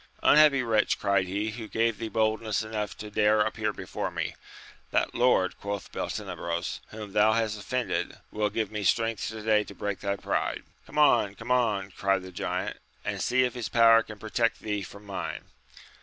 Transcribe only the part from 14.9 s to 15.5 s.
mine!